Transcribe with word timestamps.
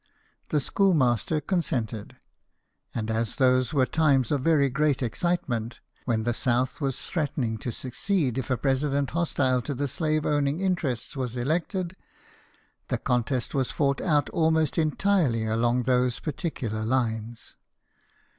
The 0.49 0.59
schoolmaster 0.59 1.39
consented; 1.39 2.17
and 2.95 3.11
as 3.11 3.35
those 3.35 3.71
were 3.71 3.85
times 3.85 4.31
of 4.31 4.41
very 4.41 4.67
great 4.67 5.03
excite 5.03 5.47
ment, 5.47 5.79
when 6.05 6.23
the 6.23 6.33
South 6.33 6.81
was 6.81 7.03
threatening 7.03 7.59
to 7.59 7.71
secede 7.71 8.39
if 8.39 8.49
a 8.49 8.57
President 8.57 9.11
hostile 9.11 9.61
to 9.61 9.75
the 9.75 9.87
slave 9.87 10.25
owning 10.25 10.57
inte 10.59 10.81
rest 10.85 11.15
was 11.15 11.37
elected, 11.37 11.95
the 12.87 12.97
contest 12.97 13.53
was 13.53 13.69
fought 13.69 14.01
out 14.01 14.27
almost 14.31 14.79
entirely 14.79 15.45
along 15.45 15.83
those 15.83 16.19
particular 16.19 16.83
lines. 16.83 17.57